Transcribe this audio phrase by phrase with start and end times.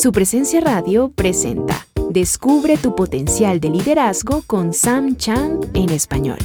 [0.00, 6.38] Su presencia radio presenta Descubre tu potencial de liderazgo con Sam Chand en español.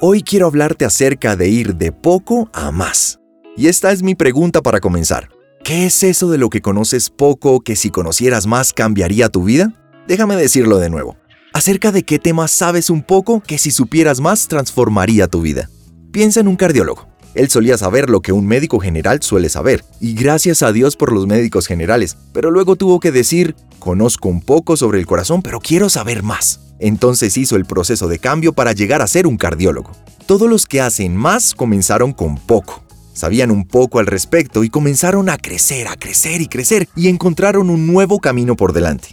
[0.00, 3.20] Hoy quiero hablarte acerca de ir de poco a más.
[3.56, 5.28] Y esta es mi pregunta para comenzar.
[5.62, 9.72] ¿Qué es eso de lo que conoces poco que si conocieras más cambiaría tu vida?
[10.08, 11.16] Déjame decirlo de nuevo.
[11.52, 15.70] ¿Acerca de qué temas sabes un poco que si supieras más transformaría tu vida?
[16.10, 17.09] Piensa en un cardiólogo.
[17.34, 21.12] Él solía saber lo que un médico general suele saber, y gracias a Dios por
[21.12, 25.60] los médicos generales, pero luego tuvo que decir, conozco un poco sobre el corazón, pero
[25.60, 26.60] quiero saber más.
[26.80, 29.92] Entonces hizo el proceso de cambio para llegar a ser un cardiólogo.
[30.26, 32.82] Todos los que hacen más comenzaron con poco.
[33.12, 37.68] Sabían un poco al respecto y comenzaron a crecer, a crecer y crecer y encontraron
[37.68, 39.08] un nuevo camino por delante.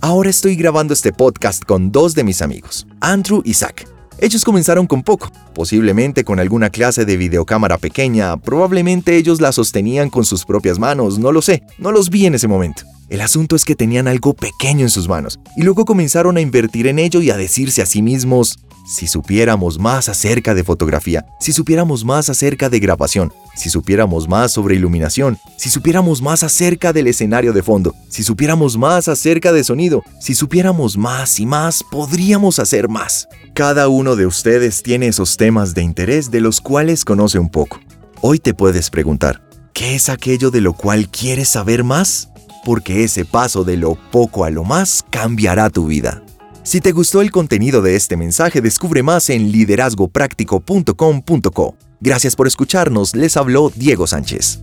[0.00, 3.89] Ahora estoy grabando este podcast con dos de mis amigos, Andrew y Zach.
[4.22, 10.10] Ellos comenzaron con poco, posiblemente con alguna clase de videocámara pequeña, probablemente ellos la sostenían
[10.10, 12.82] con sus propias manos, no lo sé, no los vi en ese momento.
[13.08, 16.86] El asunto es que tenían algo pequeño en sus manos y luego comenzaron a invertir
[16.86, 21.52] en ello y a decirse a sí mismos, si supiéramos más acerca de fotografía, si
[21.52, 27.06] supiéramos más acerca de grabación, si supiéramos más sobre iluminación, si supiéramos más acerca del
[27.06, 32.58] escenario de fondo, si supiéramos más acerca de sonido, si supiéramos más y más, podríamos
[32.58, 33.26] hacer más.
[33.60, 37.78] Cada uno de ustedes tiene esos temas de interés de los cuales conoce un poco.
[38.22, 39.42] Hoy te puedes preguntar,
[39.74, 42.30] ¿qué es aquello de lo cual quieres saber más?
[42.64, 46.24] porque ese paso de lo poco a lo más cambiará tu vida.
[46.62, 51.76] Si te gustó el contenido de este mensaje, descubre más en liderazgopráctico.com.co.
[52.00, 54.60] Gracias por escucharnos, les habló Diego Sánchez.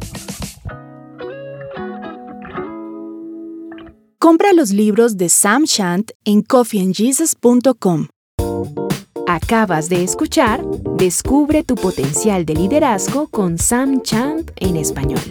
[4.17, 8.07] Compra los libros de Sam Shant en coffeeandjesus.com.
[9.37, 10.65] Acabas de escuchar
[10.97, 15.21] Descubre tu potencial de liderazgo con Sam Chant en español.